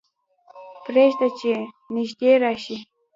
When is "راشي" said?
2.43-2.77